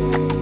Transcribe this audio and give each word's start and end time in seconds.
Thank 0.00 0.32
you. 0.32 0.39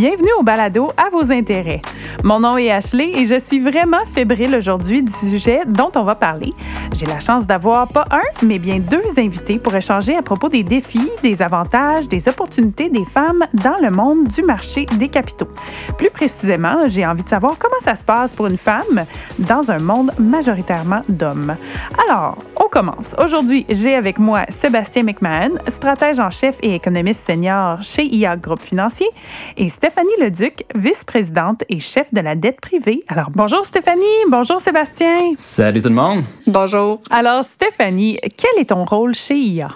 Bienvenue 0.00 0.30
au 0.38 0.42
balado 0.42 0.90
à 0.96 1.10
vos 1.10 1.30
intérêts. 1.30 1.82
Mon 2.24 2.40
nom 2.40 2.56
est 2.56 2.70
Ashley 2.70 3.18
et 3.18 3.26
je 3.26 3.38
suis 3.38 3.60
vraiment 3.60 4.06
fébrile 4.06 4.54
aujourd'hui 4.54 5.02
du 5.02 5.12
sujet 5.12 5.60
dont 5.66 5.92
on 5.94 6.04
va 6.04 6.14
parler. 6.14 6.54
J'ai 6.96 7.04
la 7.04 7.20
chance 7.20 7.46
d'avoir 7.46 7.86
pas 7.86 8.06
un, 8.10 8.46
mais 8.46 8.58
bien 8.58 8.78
deux 8.78 9.18
invités 9.18 9.58
pour 9.58 9.74
échanger 9.74 10.16
à 10.16 10.22
propos 10.22 10.48
des 10.48 10.62
défis, 10.62 11.10
des 11.22 11.42
avantages, 11.42 12.08
des 12.08 12.30
opportunités 12.30 12.88
des 12.88 13.04
femmes 13.04 13.44
dans 13.52 13.76
le 13.82 13.90
monde 13.90 14.28
du 14.28 14.42
marché 14.42 14.86
des 14.86 15.08
capitaux. 15.08 15.48
Plus 15.98 16.08
précisément, 16.08 16.86
j'ai 16.86 17.04
envie 17.04 17.22
de 17.22 17.28
savoir 17.28 17.58
comment 17.58 17.80
ça 17.80 17.94
se 17.94 18.04
passe 18.04 18.32
pour 18.32 18.46
une 18.46 18.56
femme 18.56 19.04
dans 19.38 19.70
un 19.70 19.80
monde 19.80 20.12
majoritairement 20.18 21.02
d'hommes. 21.10 21.56
Alors, 22.08 22.38
on 22.56 22.68
commence. 22.68 23.14
Aujourd'hui, 23.22 23.66
j'ai 23.68 23.94
avec 23.94 24.18
moi 24.18 24.44
Sébastien 24.48 25.02
McMahon, 25.02 25.56
stratège 25.68 26.20
en 26.20 26.30
chef 26.30 26.56
et 26.62 26.74
économiste 26.74 27.26
senior 27.26 27.82
chez 27.82 28.04
IA 28.04 28.36
Groupe 28.36 28.62
Financier, 28.62 29.08
et 29.56 29.68
Stéphanie 29.90 30.20
Leduc, 30.20 30.64
vice-présidente 30.76 31.64
et 31.68 31.80
chef 31.80 32.14
de 32.14 32.20
la 32.20 32.36
dette 32.36 32.60
privée. 32.60 33.02
Alors, 33.08 33.30
bonjour 33.34 33.66
Stéphanie, 33.66 34.04
bonjour 34.28 34.60
Sébastien. 34.60 35.32
Salut 35.36 35.82
tout 35.82 35.88
le 35.88 35.96
monde. 35.96 36.22
Bonjour. 36.46 37.00
Alors, 37.10 37.42
Stéphanie, 37.42 38.16
quel 38.36 38.62
est 38.62 38.66
ton 38.66 38.84
rôle 38.84 39.16
chez 39.16 39.34
IA? 39.34 39.70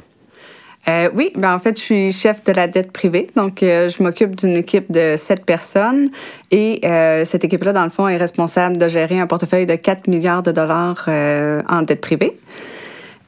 Euh, 0.87 1.11
oui, 1.15 1.33
ben 1.35 1.53
en 1.53 1.59
fait, 1.59 1.77
je 1.77 1.83
suis 1.83 2.13
chef 2.13 2.45
de 2.45 2.53
la 2.53 2.69
dette 2.69 2.93
privée. 2.93 3.29
Donc, 3.35 3.65
euh, 3.65 3.89
je 3.89 4.01
m'occupe 4.05 4.37
d'une 4.37 4.55
équipe 4.55 4.93
de 4.93 5.17
sept 5.17 5.45
personnes. 5.45 6.11
Et 6.53 6.79
euh, 6.85 7.25
cette 7.25 7.43
équipe-là, 7.43 7.73
dans 7.73 7.85
le 7.85 7.91
fond, 7.91 8.07
est 8.07 8.17
responsable 8.17 8.79
de 8.79 8.87
gérer 8.87 9.19
un 9.19 9.27
portefeuille 9.27 9.67
de 9.67 9.75
4 9.75 10.07
milliards 10.07 10.45
de 10.45 10.53
dollars 10.53 11.07
euh, 11.09 11.61
en 11.69 11.83
dette 11.83 12.01
privée. 12.01 12.39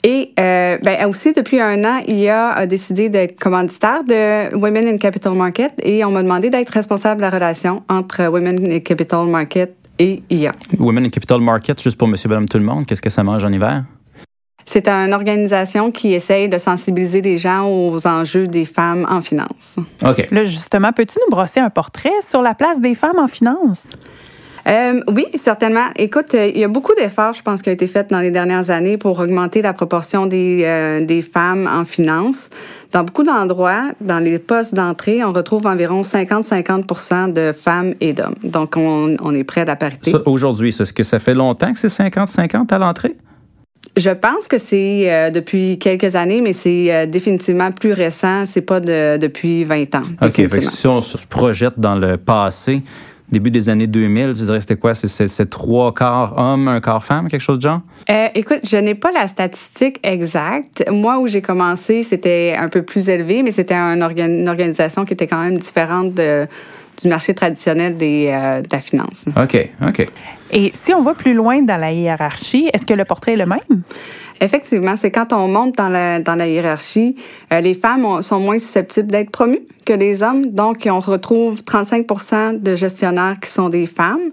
Et 0.08 0.32
euh, 0.38 0.78
ben 0.84 1.04
aussi, 1.08 1.32
depuis 1.32 1.60
un 1.60 1.82
an, 1.82 1.98
IA 2.06 2.50
a 2.50 2.66
décidé 2.68 3.08
d'être 3.08 3.40
commanditaire 3.40 4.04
de 4.04 4.54
Women 4.54 4.86
in 4.86 4.98
Capital 4.98 5.32
Market 5.32 5.72
et 5.82 6.04
on 6.04 6.12
m'a 6.12 6.22
demandé 6.22 6.48
d'être 6.48 6.70
responsable 6.70 7.16
de 7.16 7.22
la 7.22 7.30
relation 7.30 7.82
entre 7.88 8.28
Women 8.28 8.70
in 8.70 8.78
Capital 8.78 9.26
Market 9.26 9.74
et 9.98 10.22
IA. 10.30 10.52
Women 10.78 11.06
in 11.06 11.10
Capital 11.10 11.40
Market, 11.40 11.82
juste 11.82 11.98
pour 11.98 12.06
monsieur, 12.06 12.28
madame, 12.28 12.48
tout 12.48 12.58
le 12.58 12.62
monde, 12.62 12.86
qu'est-ce 12.86 13.02
que 13.02 13.10
ça 13.10 13.24
mange 13.24 13.42
en 13.42 13.50
hiver? 13.50 13.82
C'est 14.64 14.88
une 14.88 15.12
organisation 15.12 15.90
qui 15.90 16.14
essaye 16.14 16.48
de 16.48 16.58
sensibiliser 16.58 17.20
les 17.20 17.36
gens 17.36 17.68
aux 17.68 18.06
enjeux 18.06 18.46
des 18.46 18.64
femmes 18.64 19.06
en 19.08 19.22
finance. 19.22 19.76
OK. 20.04 20.28
Là, 20.30 20.44
justement, 20.44 20.92
peux-tu 20.92 21.18
nous 21.24 21.34
brosser 21.34 21.58
un 21.58 21.70
portrait 21.70 22.20
sur 22.20 22.42
la 22.42 22.54
place 22.54 22.80
des 22.80 22.94
femmes 22.94 23.18
en 23.18 23.28
finance? 23.28 23.90
Euh, 24.66 25.00
oui, 25.08 25.26
certainement. 25.36 25.86
Écoute, 25.96 26.34
euh, 26.34 26.50
il 26.52 26.58
y 26.58 26.64
a 26.64 26.68
beaucoup 26.68 26.94
d'efforts, 26.94 27.34
je 27.34 27.42
pense, 27.42 27.62
qui 27.62 27.68
ont 27.68 27.72
été 27.72 27.86
faits 27.86 28.10
dans 28.10 28.18
les 28.18 28.30
dernières 28.32 28.70
années 28.70 28.96
pour 28.96 29.18
augmenter 29.18 29.62
la 29.62 29.72
proportion 29.72 30.26
des, 30.26 30.62
euh, 30.64 31.04
des 31.04 31.22
femmes 31.22 31.68
en 31.72 31.84
finance. 31.84 32.50
Dans 32.92 33.04
beaucoup 33.04 33.22
d'endroits, 33.22 33.90
dans 34.00 34.18
les 34.18 34.38
postes 34.38 34.74
d'entrée, 34.74 35.22
on 35.22 35.32
retrouve 35.32 35.66
environ 35.66 36.02
50-50% 36.02 37.32
de 37.32 37.52
femmes 37.52 37.94
et 38.00 38.12
d'hommes. 38.12 38.34
Donc, 38.42 38.76
on, 38.76 39.16
on 39.20 39.34
est 39.34 39.44
près 39.44 39.62
de 39.62 39.68
la 39.68 39.76
parité. 39.76 40.12
Aujourd'hui, 40.24 40.70
est-ce 40.70 40.92
que 40.92 41.02
ça 41.02 41.18
fait 41.18 41.34
longtemps 41.34 41.72
que 41.72 41.78
c'est 41.78 41.88
50-50 41.88 42.72
à 42.72 42.78
l'entrée? 42.78 43.16
Je 43.96 44.10
pense 44.10 44.46
que 44.46 44.58
c'est 44.58 45.10
euh, 45.10 45.30
depuis 45.30 45.78
quelques 45.78 46.16
années, 46.16 46.42
mais 46.42 46.52
c'est 46.52 46.94
euh, 46.94 47.06
définitivement 47.06 47.72
plus 47.72 47.94
récent. 47.94 48.44
C'est 48.46 48.60
pas 48.60 48.78
de, 48.78 49.16
depuis 49.16 49.64
20 49.64 49.94
ans. 49.94 50.02
OK. 50.20 50.32
Fait 50.32 50.32
que 50.32 50.42
définitivement. 50.42 50.70
si 50.70 50.86
on 50.86 51.00
se 51.00 51.26
projette 51.26 51.78
dans 51.78 51.96
le 51.96 52.18
passé, 52.18 52.82
début 53.30 53.50
des 53.50 53.68
années 53.68 53.86
2000, 53.86 54.34
tu 54.36 54.42
dirais 54.44 54.60
c'était 54.60 54.76
quoi? 54.76 54.94
C'est- 54.94 55.28
trois 55.50 55.92
quarts 55.94 56.34
hommes, 56.38 56.68
un 56.68 56.80
quart 56.80 57.02
femme, 57.04 57.28
quelque 57.28 57.40
chose 57.40 57.58
de 57.58 57.62
genre? 57.62 57.80
Euh, 58.10 58.28
écoute, 58.34 58.60
je 58.68 58.76
n'ai 58.76 58.94
pas 58.94 59.10
la 59.12 59.26
statistique 59.26 59.98
exacte. 60.02 60.84
Moi, 60.90 61.18
où 61.18 61.26
j'ai 61.26 61.42
commencé, 61.42 62.02
c'était 62.02 62.54
un 62.58 62.68
peu 62.68 62.82
plus 62.82 63.08
élevé, 63.08 63.42
mais 63.42 63.50
c'était 63.50 63.74
un 63.74 63.96
une 63.96 64.48
organisation 64.48 65.04
qui 65.04 65.12
était 65.14 65.26
quand 65.26 65.42
même 65.42 65.58
différente 65.58 66.14
de- 66.14 66.46
du 67.02 67.08
marché 67.08 67.34
traditionnel 67.34 67.96
des, 67.96 68.28
euh, 68.32 68.62
de 68.62 68.68
la 68.72 68.80
finance. 68.80 69.26
OK, 69.36 69.68
OK. 69.86 70.06
Et 70.52 70.70
si 70.74 70.94
on 70.94 71.02
va 71.02 71.14
plus 71.14 71.34
loin 71.34 71.62
dans 71.62 71.76
la 71.76 71.92
hiérarchie, 71.92 72.68
est-ce 72.72 72.86
que 72.86 72.94
le 72.94 73.04
portrait 73.04 73.32
est 73.32 73.36
le 73.36 73.46
même? 73.46 73.82
Effectivement, 74.40 74.96
c'est 74.96 75.10
quand 75.10 75.32
on 75.32 75.48
monte 75.48 75.76
dans 75.76 75.88
la, 75.88 76.20
dans 76.20 76.34
la 76.34 76.46
hiérarchie, 76.46 77.16
euh, 77.52 77.60
les 77.60 77.74
femmes 77.74 78.04
ont- 78.04 78.22
sont 78.22 78.38
moins 78.38 78.58
susceptibles 78.58 79.08
d'être 79.10 79.30
promues 79.30 79.60
que 79.84 79.92
les 79.92 80.22
hommes. 80.22 80.46
Donc, 80.50 80.86
on 80.90 81.00
retrouve 81.00 81.62
35% 81.62 82.60
de 82.62 82.76
gestionnaires 82.76 83.36
qui 83.40 83.50
sont 83.50 83.68
des 83.68 83.86
femmes. 83.86 84.30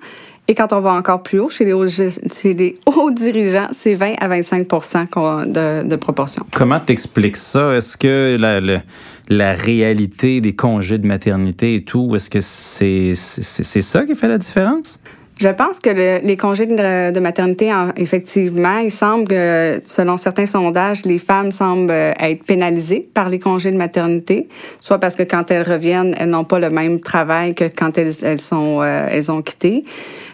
Et 0.50 0.56
quand 0.56 0.74
on 0.74 0.82
va 0.82 0.92
encore 0.92 1.24
plus 1.24 1.40
haut, 1.40 1.50
chez 1.50 1.64
les 1.64 1.72
hauts, 1.72 1.86
gest- 1.88 2.22
chez 2.34 2.54
les 2.54 2.76
hauts 2.86 3.12
dirigeants, 3.12 3.70
c'est 3.72 3.96
20 3.96 4.16
à 4.20 4.28
25 4.28 4.68
qu'on- 5.10 5.46
de, 5.46 5.84
de 5.88 5.96
proportion. 5.96 6.46
Comment 6.54 6.82
t'expliques 6.82 7.38
ça? 7.38 7.74
Est-ce 7.76 7.96
que 7.96 8.36
la, 8.38 8.60
la, 8.60 8.82
la 9.30 9.54
réalité 9.54 10.42
des 10.42 10.54
congés 10.54 10.98
de 10.98 11.08
maternité 11.08 11.76
et 11.76 11.84
tout, 11.86 12.14
est-ce 12.16 12.30
que 12.30 12.42
c'est 12.42 13.14
c'est 13.16 13.64
c'est 13.64 13.82
ça 13.82 14.06
qui 14.06 14.16
fait 14.16 14.28
la 14.28 14.38
différence? 14.38 15.00
Je 15.40 15.50
pense 15.50 15.80
que 15.80 15.90
le- 15.90 16.20
les 16.26 16.38
congés 16.38 16.68
de, 16.68 17.20
maternité, 17.20 17.74
en- 17.74 17.90
effectivement, 17.98 18.78
il 18.78 18.92
semble 18.92 19.28
que, 19.28 19.80
selon 19.86 20.16
certains 20.18 20.46
sondages, 20.46 21.06
les 21.06 21.18
femmes 21.18 21.52
semblent 21.52 21.92
euh, 21.92 22.14
être 22.20 22.44
pénalisées 22.44 23.08
par 23.14 23.30
les 23.30 23.40
congés 23.40 23.72
de 23.72 23.78
maternité, 23.78 24.48
soit 24.80 25.00
parce 25.00 25.16
que 25.16 25.24
quand 25.24 25.50
elles 25.50 25.64
reviennent, 25.70 26.16
elles 26.20 26.30
n'ont 26.30 26.44
pas 26.44 26.60
le 26.60 26.70
même 26.70 27.00
travail 27.00 27.56
que 27.56 27.66
quand 27.66 27.98
elles, 27.98 28.14
elles 28.22 28.40
sont, 28.40 28.82
euh, 28.82 29.08
elles 29.10 29.32
ont 29.32 29.42
quitté. 29.42 29.86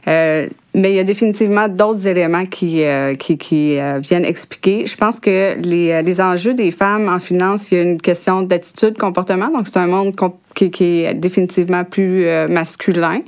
Euh, 0.08 0.48
mais 0.76 0.92
il 0.92 0.96
y 0.96 1.00
a 1.00 1.04
définitivement 1.04 1.68
d'autres 1.68 2.06
éléments 2.08 2.46
qui, 2.46 2.84
euh, 2.84 3.16
qui, 3.16 3.38
qui 3.38 3.78
viennent 4.00 4.26
expliquer. 4.26 4.86
Je 4.86 4.96
pense 4.96 5.20
que 5.20 5.56
les, 5.62 6.02
les 6.04 6.22
enjeux 6.22 6.54
des 6.54 6.72
femmes 6.72 7.10
en 7.10 7.20
finance, 7.20 7.72
il 7.72 7.78
y 7.78 7.82
a 7.82 7.84
une 7.84 8.02
question 8.02 8.42
d'attitude, 8.44 8.98
comportement. 8.98 9.50
Donc, 9.50 9.68
c'est 9.68 9.78
un 9.80 9.88
monde 9.88 10.14
qui, 10.56 11.04
est 11.06 11.14
définitivement 11.16 11.84
plus 11.84 12.26
masculin. 12.50 13.22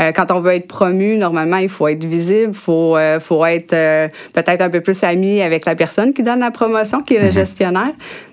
Euh, 0.00 0.12
quand 0.12 0.30
on 0.30 0.40
veut 0.40 0.52
être 0.52 0.66
promu, 0.66 1.16
normalement, 1.16 1.58
il 1.58 1.68
faut 1.68 1.86
être 1.88 2.04
visible, 2.04 2.54
faut 2.54 2.96
euh, 2.96 3.20
faut 3.20 3.44
être 3.44 3.74
euh, 3.74 4.08
peut-être 4.32 4.62
un 4.62 4.70
peu 4.70 4.80
plus 4.80 5.02
ami 5.04 5.42
avec 5.42 5.66
la 5.66 5.74
personne 5.74 6.14
qui 6.14 6.22
donne 6.22 6.40
la 6.40 6.50
promotion, 6.50 7.00
qui 7.02 7.16
est 7.16 7.22
le 7.22 7.30
gestionnaire. 7.30 7.92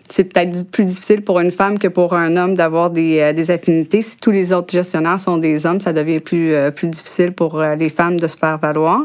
C'est 0.09 0.23
peut-être 0.23 0.71
plus 0.71 0.85
difficile 0.85 1.21
pour 1.21 1.41
une 1.41 1.51
femme 1.51 1.77
que 1.77 1.89
pour 1.89 2.13
un 2.13 2.37
homme 2.37 2.55
d'avoir 2.55 2.89
des, 2.89 3.19
euh, 3.19 3.33
des 3.33 3.51
affinités. 3.51 4.01
Si 4.01 4.17
tous 4.17 4.31
les 4.31 4.53
autres 4.53 4.71
gestionnaires 4.71 5.19
sont 5.19 5.37
des 5.37 5.65
hommes, 5.65 5.81
ça 5.81 5.91
devient 5.91 6.19
plus 6.19 6.53
euh, 6.53 6.71
plus 6.71 6.87
difficile 6.87 7.33
pour 7.33 7.61
les 7.61 7.89
femmes 7.89 8.17
de 8.17 8.27
se 8.27 8.37
faire 8.37 8.57
valoir. 8.57 9.01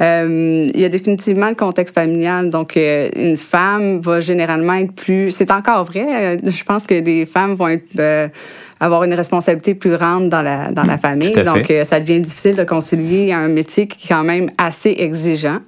Euh, 0.00 0.68
il 0.74 0.80
y 0.80 0.84
a 0.84 0.88
définitivement 0.88 1.48
le 1.48 1.54
contexte 1.54 1.94
familial. 1.94 2.50
Donc, 2.50 2.76
euh, 2.76 3.08
une 3.14 3.36
femme 3.36 4.00
va 4.00 4.20
généralement 4.20 4.74
être 4.74 4.92
plus... 4.92 5.30
C'est 5.30 5.50
encore 5.50 5.84
vrai. 5.84 6.06
euh, 6.10 6.36
je 6.44 6.64
pense 6.64 6.86
que 6.86 6.94
les 6.94 7.26
femmes 7.26 7.54
vont 7.54 7.68
être... 7.68 8.30
avoir 8.84 9.04
une 9.04 9.14
responsabilité 9.14 9.74
plus 9.74 9.90
grande 9.90 10.28
dans 10.28 10.42
la, 10.42 10.70
dans 10.70 10.84
la 10.84 10.98
famille. 10.98 11.30
à 11.30 11.32
fait. 11.34 11.44
Donc, 11.44 11.70
euh, 11.70 11.84
ça 11.84 12.00
devient 12.00 12.20
difficile 12.20 12.56
de 12.56 12.64
concilier 12.64 13.32
un 13.32 13.48
métier 13.48 13.86
qui 13.86 14.06
est 14.06 14.08
quand 14.08 14.24
même 14.24 14.50
assez 14.58 14.94
exigeant. 14.98 15.58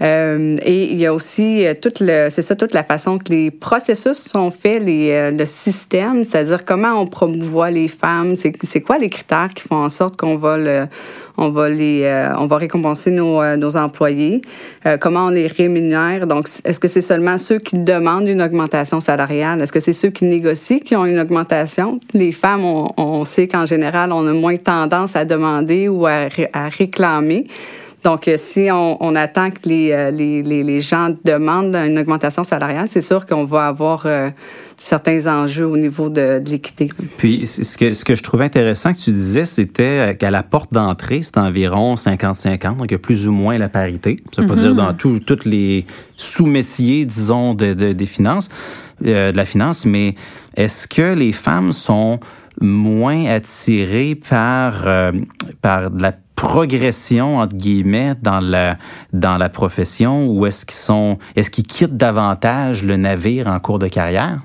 Euh, 0.00 0.56
et 0.62 0.92
il 0.92 0.98
y 0.98 1.06
a 1.06 1.12
aussi 1.12 1.66
euh, 1.66 1.74
toute 1.74 1.98
le, 1.98 2.28
c'est 2.30 2.42
ça 2.42 2.54
toute 2.54 2.72
la 2.72 2.84
façon 2.84 3.18
que 3.18 3.32
les 3.32 3.50
processus 3.50 4.18
sont 4.18 4.52
faits, 4.52 4.82
les, 4.84 5.10
euh, 5.10 5.30
le 5.32 5.44
système, 5.44 6.22
c'est-à-dire 6.22 6.64
comment 6.64 7.00
on 7.00 7.06
promouvoit 7.08 7.72
les 7.72 7.88
femmes, 7.88 8.36
c'est, 8.36 8.52
c'est 8.62 8.80
quoi 8.80 8.98
les 8.98 9.08
critères 9.08 9.50
qui 9.54 9.66
font 9.66 9.76
en 9.76 9.88
sorte 9.88 10.16
qu'on 10.16 10.36
va 10.36 10.56
le, 10.56 10.86
on 11.36 11.50
va 11.50 11.68
les, 11.68 12.02
euh, 12.04 12.32
on 12.38 12.46
va 12.46 12.58
récompenser 12.58 13.10
nos, 13.10 13.42
euh, 13.42 13.56
nos 13.56 13.76
employés, 13.76 14.40
comment 15.00 15.26
on 15.26 15.30
les 15.30 15.48
rémunère? 15.48 16.26
Donc, 16.26 16.48
est-ce 16.64 16.78
que 16.78 16.88
c'est 16.88 17.00
seulement 17.00 17.36
ceux 17.36 17.58
qui 17.58 17.76
demandent 17.76 18.28
une 18.28 18.40
augmentation 18.40 19.00
salariale, 19.00 19.60
est-ce 19.62 19.72
que 19.72 19.80
c'est 19.80 19.92
ceux 19.92 20.10
qui 20.10 20.24
négocient 20.26 20.78
qui 20.78 20.94
ont 20.94 21.06
une 21.06 21.18
augmentation? 21.18 21.98
Les 22.14 22.30
femmes, 22.30 22.64
on, 22.64 22.92
on 22.96 23.24
sait 23.24 23.48
qu'en 23.48 23.66
général, 23.66 24.12
on 24.12 24.26
a 24.28 24.32
moins 24.32 24.56
tendance 24.56 25.16
à 25.16 25.24
demander 25.24 25.88
ou 25.88 26.06
à, 26.06 26.28
à 26.52 26.68
réclamer. 26.68 27.46
Donc, 28.04 28.28
euh, 28.28 28.36
si 28.38 28.68
on, 28.70 28.96
on 29.02 29.16
attend 29.16 29.50
que 29.50 29.58
les, 29.68 29.90
euh, 29.92 30.10
les, 30.10 30.42
les, 30.42 30.62
les 30.62 30.80
gens 30.80 31.08
demandent 31.24 31.74
une 31.74 31.98
augmentation 31.98 32.44
salariale, 32.44 32.86
c'est 32.88 33.00
sûr 33.00 33.26
qu'on 33.26 33.44
va 33.44 33.66
avoir 33.66 34.04
euh, 34.06 34.30
certains 34.78 35.26
enjeux 35.26 35.66
au 35.66 35.76
niveau 35.76 36.08
de, 36.08 36.38
de 36.38 36.48
l'équité. 36.50 36.90
Puis, 37.16 37.44
ce 37.46 37.76
que, 37.76 37.92
ce 37.92 38.04
que 38.04 38.14
je 38.14 38.22
trouvais 38.22 38.44
intéressant 38.44 38.92
que 38.92 38.98
tu 38.98 39.10
disais, 39.10 39.44
c'était 39.44 39.82
euh, 40.10 40.14
qu'à 40.14 40.30
la 40.30 40.44
porte 40.44 40.72
d'entrée, 40.72 41.22
c'est 41.22 41.38
environ 41.38 41.94
50-50, 41.96 42.76
donc 42.76 42.86
il 42.88 42.92
y 42.92 42.94
a 42.94 42.98
plus 42.98 43.26
ou 43.26 43.32
moins 43.32 43.58
la 43.58 43.68
parité. 43.68 44.16
Ça 44.34 44.42
veut 44.42 44.48
pas 44.48 44.54
dire 44.54 44.74
dans 44.76 44.94
tous 44.94 45.18
tous 45.18 45.44
les 45.44 45.84
sous-métiers, 46.16 47.04
disons, 47.04 47.54
de, 47.54 47.74
de- 47.74 47.92
des 47.92 48.06
finances, 48.06 48.48
euh, 49.06 49.32
de 49.32 49.36
la 49.36 49.44
finance, 49.44 49.84
mais 49.84 50.14
est-ce 50.56 50.86
que 50.86 51.14
les 51.14 51.32
femmes 51.32 51.72
sont 51.72 52.20
moins 52.60 53.26
attirées 53.26 54.14
par, 54.28 54.86
euh, 54.86 55.12
par 55.62 55.90
de 55.90 56.02
la 56.02 56.12
progression 56.38 57.38
entre 57.38 57.56
guillemets 57.56 58.14
dans 58.22 58.40
la 59.38 59.48
profession 59.48 60.26
ou 60.28 60.46
est-ce 60.46 60.64
qu'ils 60.64 60.76
sont 60.76 61.18
quittent 61.34 61.96
davantage 61.96 62.84
le 62.84 62.96
navire 62.96 63.48
en 63.48 63.58
cours 63.58 63.80
de 63.80 63.88
carrière? 63.88 64.38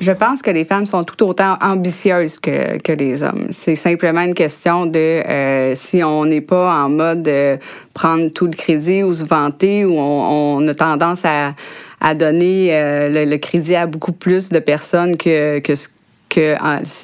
Je 0.00 0.10
pense 0.10 0.42
que 0.42 0.50
les 0.50 0.64
femmes 0.64 0.86
sont 0.86 1.04
tout 1.04 1.22
autant 1.24 1.56
ambitieuses 1.60 2.40
que, 2.40 2.92
les 2.92 3.22
hommes. 3.22 3.46
C'est 3.50 3.76
simplement 3.76 4.22
une 4.22 4.34
question 4.34 4.86
de 4.86 4.98
euh, 4.98 5.74
si 5.76 6.02
on 6.02 6.24
n'est 6.24 6.40
pas 6.40 6.74
en 6.82 6.88
mode 6.88 7.22
de 7.22 7.58
prendre 7.94 8.28
tout 8.30 8.46
le 8.46 8.54
crédit 8.54 9.04
ou 9.04 9.14
se 9.14 9.24
vanter 9.24 9.84
ou 9.84 9.94
on, 9.96 10.66
a 10.66 10.74
tendance 10.74 11.20
à, 11.24 12.14
donner 12.14 12.74
euh, 12.74 13.26
le, 13.26 13.36
crédit 13.36 13.76
à 13.76 13.86
beaucoup 13.86 14.12
plus 14.12 14.48
de 14.48 14.58
personnes 14.58 15.16
que, 15.16 15.60
que 15.60 15.76
ce 15.76 15.86
que 16.30 16.56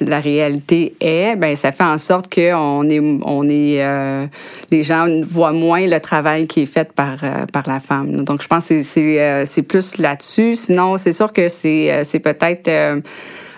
la 0.05 0.19
réalité 0.19 0.95
est, 0.99 1.35
ben 1.35 1.55
ça 1.55 1.71
fait 1.71 1.83
en 1.83 1.99
sorte 1.99 2.29
que 2.29 2.53
on 2.53 2.89
est, 2.89 2.99
on 2.99 3.47
est, 3.47 3.83
euh, 3.83 4.25
les 4.71 4.81
gens 4.81 5.07
voient 5.21 5.51
moins 5.51 5.85
le 5.85 5.99
travail 5.99 6.47
qui 6.47 6.61
est 6.61 6.65
fait 6.65 6.91
par 6.91 7.23
euh, 7.23 7.45
par 7.53 7.67
la 7.69 7.79
femme. 7.79 8.23
Donc 8.23 8.41
je 8.41 8.47
pense 8.47 8.67
que 8.67 8.81
c'est 8.81 8.83
c'est 8.83 9.45
c'est 9.45 9.61
plus 9.61 9.97
là-dessus. 9.97 10.55
Sinon, 10.55 10.97
c'est 10.97 11.13
sûr 11.13 11.31
que 11.31 11.49
c'est 11.49 12.03
c'est 12.03 12.19
peut-être 12.19 12.69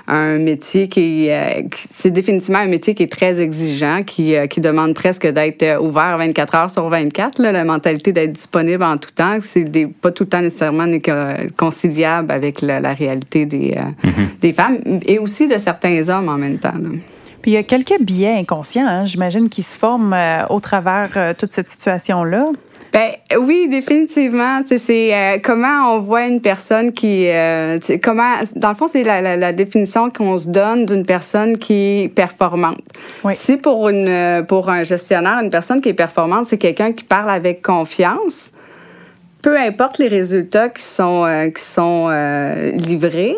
un 0.10 0.40
métier 0.40 0.88
qui, 0.88 1.30
euh, 1.30 1.62
c'est 1.76 2.12
définitivement 2.12 2.60
un 2.60 2.68
métier 2.68 2.96
qui 2.96 3.04
est 3.04 3.12
très 3.12 3.40
exigeant, 3.40 4.02
qui, 4.04 4.36
euh, 4.36 4.48
qui 4.48 4.60
demande 4.60 4.96
presque 4.96 5.28
d'être 5.28 5.64
euh, 5.64 5.80
ouvert 5.80 6.18
24 6.18 6.56
heures 6.56 6.70
sur 6.70 6.90
24. 6.90 7.40
Là, 7.40 7.52
la 7.52 7.64
mentalité 7.64 8.12
d'être 8.12 8.34
disponible 8.34 8.84
en 8.84 8.98
tout 8.98 9.12
temps, 9.12 9.38
c'est 9.42 9.66
pas 10.02 10.12
tout 10.12 10.24
le 10.24 10.30
temps 10.30 10.42
nécessairement 10.42 10.88
conciliable 11.58 12.32
avec 12.32 12.62
la, 12.62 12.80
la 12.80 12.94
réalité 12.94 13.46
des, 13.46 13.76
mm-hmm. 14.04 14.40
des 14.42 14.54
femmes 14.54 14.80
et 15.06 15.20
aussi 15.20 15.48
de 15.48 15.58
certains 15.58 16.10
hommes 16.10 16.30
en 16.30 16.38
même 16.38 16.58
temps. 16.58 16.74
Là. 16.74 16.90
Puis 17.42 17.52
il 17.52 17.54
y 17.54 17.58
a 17.58 17.64
quelques 17.64 18.02
biais 18.02 18.34
inconscients, 18.34 18.86
hein, 18.86 19.06
j'imagine, 19.06 19.48
qui 19.48 19.62
se 19.62 19.78
forment 19.78 20.18
au 20.50 20.60
travers 20.60 21.36
toute 21.38 21.54
cette 21.54 21.70
situation-là. 21.70 22.52
Ben 22.94 23.12
oui, 23.38 23.68
définitivement. 23.70 24.62
C'est 24.66 25.14
euh, 25.14 25.38
comment 25.44 25.94
on 25.96 26.00
voit 26.00 26.26
une 26.26 26.42
personne 26.42 26.92
qui, 26.92 27.28
euh, 27.30 27.78
comment, 28.02 28.34
dans 28.56 28.70
le 28.70 28.76
fond, 28.76 28.88
c'est 28.88 29.04
la, 29.04 29.22
la, 29.22 29.36
la, 29.36 29.54
définition 29.54 30.10
qu'on 30.10 30.38
se 30.38 30.50
donne 30.50 30.86
d'une 30.86 31.06
personne 31.06 31.58
qui 31.58 32.04
est 32.04 32.08
performante. 32.08 32.82
Oui. 33.24 33.34
Si 33.36 33.58
pour 33.58 33.90
une, 33.90 34.46
pour 34.48 34.70
un 34.70 34.84
gestionnaire, 34.84 35.40
une 35.44 35.52
personne 35.52 35.82
qui 35.82 35.90
est 35.90 35.94
performante, 35.94 36.48
c'est 36.48 36.58
quelqu'un 36.58 36.94
qui 36.94 37.04
parle 37.04 37.30
avec 37.30 37.62
confiance. 37.62 38.52
Peu 39.42 39.58
importe 39.58 40.00
les 40.00 40.10
résultats 40.10 40.70
qui 40.70 40.84
sont 40.84 41.26
euh, 41.26 41.50
qui 41.50 41.64
sont 41.64 42.08
euh, 42.10 42.72
livrés, 42.72 43.36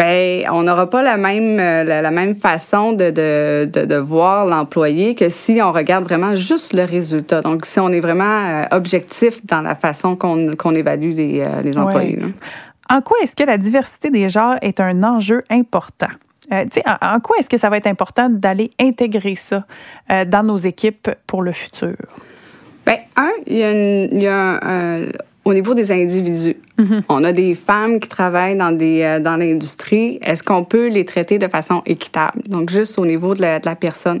ben 0.00 0.48
on 0.50 0.62
n'aura 0.62 0.88
pas 0.88 1.02
la 1.02 1.18
même 1.18 1.60
euh, 1.60 1.84
la, 1.84 2.10
même 2.10 2.34
façon 2.34 2.92
de, 2.92 3.10
de, 3.10 3.68
de, 3.70 3.84
de 3.84 3.96
voir 3.96 4.46
l'employé 4.46 5.14
que 5.14 5.28
si 5.28 5.60
on 5.62 5.72
regarde 5.72 6.04
vraiment 6.04 6.34
juste 6.34 6.72
le 6.72 6.84
résultat. 6.84 7.42
Donc 7.42 7.66
si 7.66 7.78
on 7.80 7.90
est 7.90 8.00
vraiment 8.00 8.24
euh, 8.24 8.64
objectif 8.70 9.44
dans 9.44 9.60
la 9.60 9.74
façon 9.74 10.16
qu'on 10.16 10.56
qu'on 10.56 10.74
évalue 10.74 11.14
les, 11.14 11.40
euh, 11.40 11.60
les 11.62 11.76
employés. 11.76 12.18
En 12.88 13.02
quoi 13.02 13.18
est-ce 13.22 13.36
que 13.36 13.44
la 13.44 13.58
diversité 13.58 14.10
des 14.10 14.28
genres 14.28 14.56
est 14.62 14.80
un 14.80 15.02
enjeu 15.02 15.44
important? 15.50 16.08
Euh, 16.52 16.64
en, 16.86 17.16
en, 17.16 17.20
quoi 17.20 17.36
est-ce 17.38 17.48
que 17.48 17.56
ça 17.58 17.68
va 17.68 17.76
être 17.76 17.86
important 17.86 18.28
d'aller 18.28 18.70
intégrer 18.80 19.34
ça 19.36 19.64
euh, 20.10 20.24
dans 20.24 20.42
nos 20.42 20.56
équipes 20.56 21.10
pour 21.26 21.42
le 21.42 21.52
futur? 21.52 21.94
Ben, 22.86 22.98
un, 23.16 23.30
il 23.46 23.58
y 23.58 23.62
a, 23.62 23.70
une, 23.70 24.08
il 24.12 24.22
y 24.22 24.26
a 24.26 24.58
un, 24.62 25.06
au 25.44 25.54
niveau 25.54 25.74
des 25.74 25.90
individus. 25.92 26.56
Mm-hmm. 26.78 27.02
On 27.08 27.24
a 27.24 27.32
des 27.32 27.54
femmes 27.54 28.00
qui 28.00 28.08
travaillent 28.08 28.56
dans 28.56 28.72
des 28.72 29.02
euh, 29.02 29.20
dans 29.20 29.36
l'industrie. 29.36 30.18
Est-ce 30.22 30.42
qu'on 30.42 30.64
peut 30.64 30.88
les 30.88 31.04
traiter 31.04 31.38
de 31.38 31.48
façon 31.48 31.82
équitable? 31.86 32.42
Donc 32.46 32.70
juste 32.70 32.98
au 32.98 33.06
niveau 33.06 33.34
de 33.34 33.42
la, 33.42 33.58
de 33.58 33.66
la 33.66 33.74
personne. 33.74 34.20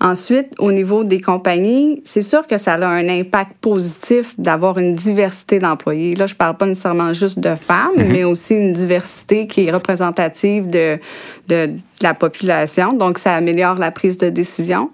Ensuite, 0.00 0.54
au 0.60 0.70
niveau 0.70 1.02
des 1.02 1.20
compagnies, 1.20 2.00
c'est 2.04 2.22
sûr 2.22 2.46
que 2.46 2.56
ça 2.56 2.74
a 2.74 2.86
un 2.86 3.08
impact 3.08 3.50
positif 3.60 4.38
d'avoir 4.38 4.78
une 4.78 4.94
diversité 4.94 5.58
d'employés. 5.58 6.14
Là, 6.14 6.26
je 6.26 6.36
parle 6.36 6.56
pas 6.56 6.66
nécessairement 6.66 7.12
juste 7.12 7.40
de 7.40 7.56
femmes, 7.56 7.96
mm-hmm. 7.96 8.12
mais 8.12 8.22
aussi 8.22 8.54
une 8.54 8.72
diversité 8.72 9.48
qui 9.48 9.66
est 9.66 9.72
représentative 9.72 10.70
de, 10.70 10.98
de, 11.48 11.66
de, 11.66 11.72
la 12.00 12.14
population. 12.14 12.92
Donc, 12.92 13.18
ça 13.18 13.34
améliore 13.34 13.74
la 13.74 13.90
prise 13.90 14.18
de 14.18 14.28
décision. 14.28 14.90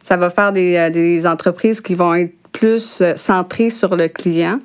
Ça 0.00 0.16
va 0.16 0.28
faire 0.28 0.52
des, 0.52 0.74
euh, 0.74 0.90
des 0.90 1.24
entreprises 1.24 1.80
qui 1.80 1.94
vont 1.94 2.12
être 2.14 2.34
plus 2.52 3.00
euh, 3.00 3.16
centré 3.16 3.70
sur 3.70 3.96
le 3.96 4.08
client. 4.08 4.58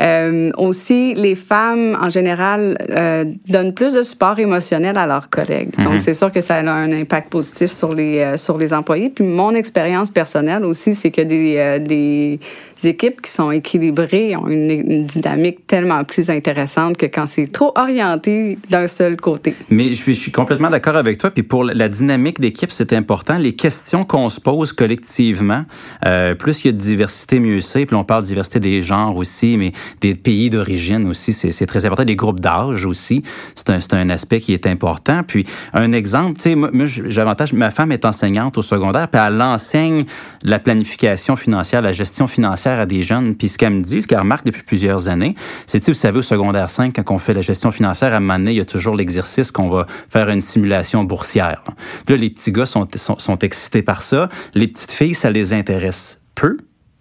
Euh, 0.00 0.50
aussi, 0.56 1.14
les 1.14 1.34
femmes, 1.34 1.96
en 2.00 2.10
général, 2.10 2.76
euh, 2.90 3.24
donnent 3.48 3.74
plus 3.74 3.92
de 3.92 4.02
support 4.02 4.38
émotionnel 4.38 4.98
à 4.98 5.06
leurs 5.06 5.30
collègues. 5.30 5.70
Donc, 5.78 5.94
mhm. 5.94 5.98
c'est 5.98 6.14
sûr 6.14 6.32
que 6.32 6.40
ça 6.40 6.56
a 6.56 6.62
un 6.62 6.92
impact 6.92 7.30
positif 7.30 7.70
sur 7.70 7.94
les, 7.94 8.18
euh, 8.18 8.36
sur 8.36 8.58
les 8.58 8.72
employés. 8.72 9.10
Puis, 9.10 9.24
mon 9.24 9.52
expérience 9.52 10.10
personnelle 10.10 10.64
aussi, 10.64 10.94
c'est 10.94 11.10
que 11.10 11.22
des, 11.22 11.56
euh, 11.58 11.78
des 11.78 12.38
équipes 12.82 13.22
qui 13.22 13.30
sont 13.30 13.50
équilibrées 13.50 14.36
ont 14.36 14.48
une, 14.48 14.70
une, 14.70 15.04
dynamique 15.06 15.66
tellement 15.66 16.04
plus 16.04 16.30
intéressante 16.30 16.96
que 16.96 17.06
quand 17.06 17.26
c'est 17.26 17.50
trop 17.50 17.72
orienté 17.76 18.58
d'un 18.70 18.86
seul 18.86 19.16
côté. 19.16 19.54
Mais 19.70 19.88
je 19.88 19.94
suis, 19.94 20.14
je 20.14 20.20
suis 20.20 20.32
complètement 20.32 20.70
d'accord 20.70 20.96
avec 20.96 21.18
toi. 21.18 21.30
Puis 21.30 21.42
pour 21.42 21.64
la 21.64 21.88
dynamique 21.88 22.40
d'équipe, 22.40 22.70
c'est 22.72 22.92
important. 22.92 23.38
Les 23.38 23.54
questions 23.54 24.04
qu'on 24.04 24.28
se 24.28 24.40
pose 24.40 24.72
collectivement, 24.72 25.64
euh, 26.06 26.34
plus 26.34 26.64
il 26.64 26.68
y 26.68 26.70
a 26.70 26.72
de 26.72 26.78
diversité, 26.78 27.40
mieux 27.40 27.60
c'est. 27.60 27.86
Puis 27.86 27.96
on 27.96 28.04
parle 28.04 28.22
de 28.22 28.28
diversité 28.28 28.60
des 28.60 28.82
genres 28.82 29.16
aussi, 29.16 29.56
mais 29.58 29.72
des 30.00 30.14
pays 30.14 30.50
d'origine 30.50 31.06
aussi, 31.06 31.32
c'est 31.32 31.66
très 31.66 31.84
important. 31.84 32.04
Des 32.04 32.16
groupes 32.16 32.40
d'âge 32.40 32.84
aussi, 32.84 33.22
c'est 33.54 33.70
un, 33.70 33.78
un 33.92 34.10
aspect 34.10 34.40
qui 34.40 34.52
est 34.52 34.66
important. 34.66 35.22
Puis 35.26 35.46
un 35.72 35.92
exemple, 35.92 36.38
tu 36.38 36.50
sais, 36.50 36.54
moi, 36.54 36.70
j'avantage, 36.84 37.52
ma 37.52 37.70
femme 37.70 37.92
est 37.92 38.04
enseignante 38.04 38.58
au 38.58 38.62
secondaire, 38.62 39.08
puis 39.08 39.20
elle 39.24 39.40
enseigne 39.40 40.04
la 40.42 40.58
planification 40.58 41.36
financière, 41.36 41.82
la 41.82 41.92
gestion 41.92 42.26
financière 42.26 42.80
à 42.80 42.86
des 42.86 43.02
jeunes. 43.02 43.34
Puis 43.34 43.48
ce 43.48 43.58
qu'elle 43.58 43.72
me 43.72 43.82
dit, 43.82 44.02
ce 44.02 44.06
qu'elle 44.06 44.18
remarque 44.18 44.46
depuis 44.46 44.62
plusieurs 44.62 45.08
années, 45.08 45.34
c'est, 45.66 45.78
tu 45.80 45.86
sais, 45.86 45.92
vous 45.92 45.98
savez, 45.98 46.18
au 46.18 46.22
secondaire 46.22 46.70
5, 46.70 46.94
quand 46.94 47.14
on 47.14 47.18
fait 47.18 47.34
la 47.34 47.42
gestion 47.42 47.70
financière, 47.70 48.12
à 48.12 48.16
un 48.16 48.20
moment 48.20 48.38
donné, 48.38 48.52
il 48.52 48.58
y 48.58 48.60
a 48.60 48.64
toujours 48.64 48.96
l'exercice 48.96 49.50
qu'on 49.50 49.68
va 49.68 49.86
faire 50.08 50.28
une 50.28 50.40
simulation 50.40 51.04
boursière. 51.04 51.64
Là, 52.08 52.16
les 52.16 52.30
petits 52.30 52.52
gars 52.52 52.66
sont, 52.66 52.86
sont, 52.96 53.18
sont 53.18 53.38
excités 53.38 53.82
par 53.82 54.02
ça. 54.02 54.28
Les 54.54 54.68
petites 54.68 54.92
filles, 54.92 55.14
ça 55.14 55.30
les 55.30 55.52
intéresse 55.52 56.22
peu 56.34 56.58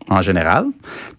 en 0.09 0.21
général. 0.21 0.65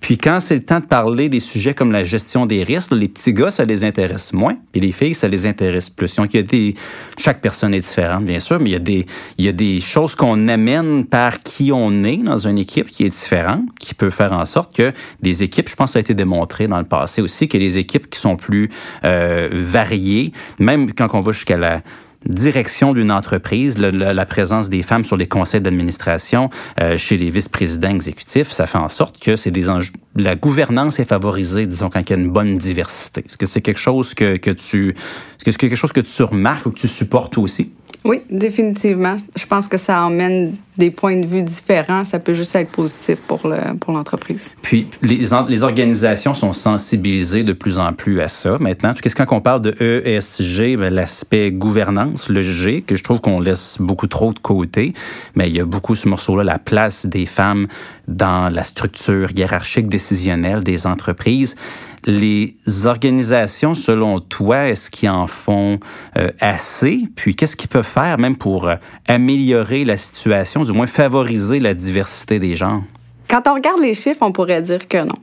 Puis 0.01 0.19
quand 0.19 0.41
c'est 0.41 0.57
le 0.57 0.63
temps 0.63 0.81
de 0.81 0.85
parler 0.85 1.29
des 1.29 1.41
sujets 1.41 1.75
comme 1.75 1.93
la 1.93 2.05
gestion 2.05 2.47
des 2.47 2.63
risques, 2.63 2.93
les 2.93 3.09
petits 3.09 3.33
gars, 3.33 3.51
ça 3.51 3.65
les 3.65 3.85
intéresse 3.85 4.33
moins, 4.33 4.57
puis 4.73 4.81
les 4.81 4.93
filles, 4.93 5.15
ça 5.15 5.29
les 5.29 5.47
intéresse 5.47 5.91
plus. 5.91 6.15
Donc, 6.17 6.35
il 6.35 6.39
y 6.39 6.41
a 6.41 6.43
des... 6.43 6.75
Chaque 7.17 7.41
personne 7.41 7.75
est 7.75 7.81
différente, 7.81 8.25
bien 8.25 8.41
sûr, 8.41 8.61
mais 8.61 8.71
il 8.71 8.73
y 8.73 8.77
a 8.77 8.81
des, 8.81 9.07
il 9.39 9.45
y 9.45 9.49
a 9.49 9.53
des 9.53 9.81
choses 9.81 10.15
qu'on 10.15 10.49
amène 10.49 11.05
par 11.05 11.43
qui 11.43 11.73
on 11.73 12.03
est 12.05 12.19
dans 12.19 12.47
une 12.47 12.59
équipe 12.59 12.89
qui 12.89 13.05
est 13.05 13.09
différente, 13.09 13.63
qui 13.79 13.95
peut 13.95 14.11
faire 14.11 14.33
en 14.33 14.45
sorte 14.45 14.75
que 14.75 14.93
des 15.21 15.43
équipes, 15.43 15.69
je 15.69 15.77
pense 15.77 15.91
que 15.91 15.93
ça 15.95 15.99
a 15.99 16.01
été 16.01 16.15
démontré 16.15 16.69
dans 16.69 16.79
le 16.79 16.85
passé 16.85 17.23
aussi, 17.23 17.49
que 17.49 17.59
les 17.59 17.79
équipes 17.79 18.11
qui 18.11 18.19
sont 18.19 18.37
plus 18.37 18.71
euh, 19.05 19.49
variées, 19.53 20.33
même 20.59 20.93
quand 20.93 21.09
on 21.15 21.21
va 21.21 21.33
jusqu'à 21.33 21.57
la 21.57 21.83
direction 22.27 22.93
d'une 22.93 23.11
entreprise, 23.11 23.79
la 23.79 24.27
présence 24.27 24.69
des 24.69 24.83
femmes 24.83 25.05
sur 25.05 25.17
les 25.17 25.27
conseils 25.27 25.61
d'administration, 25.61 26.51
euh, 26.81 26.97
chez 26.97 27.17
les 27.17 27.31
vice-présidents 27.31 27.91
exécutifs, 27.91 28.51
ça 28.51 28.67
fait 28.67 28.79
en 28.79 28.89
sorte 28.89 29.19
que 29.19 29.37
c'est 29.37 29.51
des 29.51 29.69
enjeux. 29.69 29.93
La 30.17 30.37
gouvernance 30.37 30.99
est 31.01 31.09
favorisée, 31.09 31.67
disons, 31.67 31.91
quand 31.91 32.01
il 32.01 32.11
y 32.11 32.13
a 32.13 32.17
une 32.17 32.31
bonne 32.31 32.57
diversité. 32.57 33.25
Est-ce 33.27 33.37
que 33.37 33.47
c'est 33.47 33.61
quelque 33.61 33.81
chose 33.81 34.15
que, 34.15 34.37
que 34.37 34.51
tu, 34.51 34.91
est-ce 34.91 35.45
que 35.45 35.51
c'est 35.51 35.59
quelque 35.59 35.77
chose 35.77 35.93
que 35.93 36.01
tu 36.01 36.23
remarques 36.23 36.67
ou 36.67 36.71
que 36.71 36.79
tu 36.79 36.89
supportes 36.89 37.37
aussi? 37.39 37.73
Oui, 38.05 38.21
définitivement. 38.31 39.17
Je 39.37 39.47
pense 39.47 39.67
que 39.69 39.77
ça 39.77 40.03
emmène 40.03 40.55
des 40.77 40.91
points 40.91 41.17
de 41.17 41.27
vue 41.27 41.43
différents. 41.43 42.05
Ça 42.05 42.19
peut 42.19 42.35
juste 42.35 42.55
être 42.55 42.71
positif 42.71 43.21
pour 43.27 43.47
le 43.47 43.77
pour 43.79 43.93
l'entreprise. 43.93 44.51
Puis 44.63 44.89
les, 45.03 45.27
les 45.49 45.63
organisations 45.63 46.35
sont 46.35 46.53
sensibilisées 46.53 47.45
de 47.45 47.53
plus 47.53 47.79
en 47.79 47.93
plus 47.93 48.21
à 48.21 48.29
ça. 48.29 48.59
Maintenant, 48.59 48.93
qu'est-ce 48.93 49.17
quand 49.17 49.27
on 49.31 49.41
parle 49.41 49.63
de 49.63 49.75
ESG, 49.81 50.77
ben, 50.77 50.93
l'aspect 50.93 51.53
gouvernance, 51.53 52.29
le 52.29 52.43
G, 52.43 52.83
que 52.83 52.97
je 52.97 53.03
trouve 53.03 53.21
qu'on 53.21 53.41
laisse 53.41 53.77
beaucoup 53.81 54.07
trop 54.07 54.33
de 54.33 54.39
côté. 54.39 54.93
Mais 55.35 55.49
il 55.49 55.57
y 55.57 55.61
a 55.61 55.65
beaucoup 55.65 55.95
ce 55.95 56.09
morceau-là, 56.09 56.45
la 56.45 56.59
place 56.59 57.07
des 57.07 57.27
femmes 57.27 57.67
dans 58.09 58.53
la 58.53 58.65
structure 58.65 59.31
hiérarchique 59.35 59.89
décisionnelle 59.89 60.63
des 60.63 60.87
entreprises 60.87 61.57
les 62.07 62.57
organisations, 62.85 63.75
selon 63.75 64.21
toi, 64.21 64.69
est-ce 64.69 64.91
qu'ils 64.91 65.11
en 65.11 65.27
font 65.27 65.79
euh, 66.19 66.31
assez? 66.41 67.01
Puis 67.17 67.35
qu'est-ce 67.35 67.57
qu'ils 67.57 67.69
peuvent 67.71 67.87
faire 67.87 68.19
même 68.19 68.37
pour 68.37 68.69
euh, 68.69 68.77
améliorer 69.09 69.85
la 69.85 69.97
situation, 69.97 70.63
du 70.65 70.73
moins 70.73 70.87
favoriser 70.87 71.61
la 71.61 71.75
diversité 71.75 72.39
des 72.39 72.57
genres? 72.57 72.83
Quand 73.29 73.43
on 73.49 73.55
regarde 73.55 73.81
les 73.81 73.95
chiffres, 73.95 74.21
on 74.23 74.33
pourrait 74.33 74.63
dire 74.63 74.87
que 74.87 74.99
non. 74.99 75.19